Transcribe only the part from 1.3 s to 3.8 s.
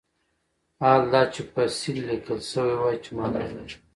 چې فصیل لیکل شوی وای چې معنی لري.